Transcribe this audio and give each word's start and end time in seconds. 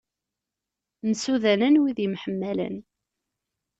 Msudanen 1.07 1.75
wid 1.81 1.97
yemḥemmalen. 2.01 2.77